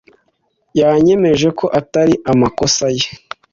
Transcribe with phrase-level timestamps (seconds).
[0.79, 3.05] Yanyemeje ko atari amakosa ye.